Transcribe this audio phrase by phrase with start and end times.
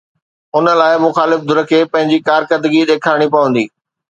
[0.57, 3.65] ان لاءِ مخالف ڌر کي پنهنجي ڪارڪردگي ڏيکارڻي پوندي.